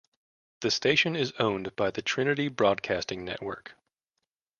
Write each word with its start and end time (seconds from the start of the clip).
The 0.61 0.71
station 0.71 1.15
is 1.15 1.31
owned 1.37 1.75
by 1.75 1.91
the 1.91 2.01
Trinity 2.01 2.47
Broadcasting 2.47 3.23
Network. 3.23 3.75